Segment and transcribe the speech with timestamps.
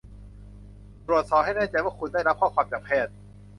[1.07, 3.13] ตรวจสอบให้แน่ใจว่าคุณได้รับข้อความจากแพทย์